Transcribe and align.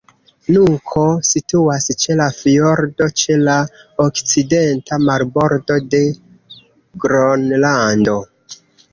Nuko 0.53 1.01
situas 1.31 1.83
ĉe 2.03 2.15
la 2.21 2.25
fjordo 2.37 3.09
ĉe 3.23 3.35
la 3.41 3.57
okcidenta 4.05 4.99
marbordo 5.09 5.77
de 5.91 6.01
Gronlando. 7.05 8.17